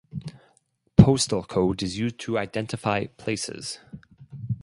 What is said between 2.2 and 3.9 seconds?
to identify places.